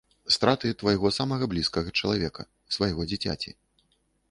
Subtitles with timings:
[0.35, 2.47] Страты твайго самага блізкага чалавека,
[2.79, 3.57] свайго дзіцяці.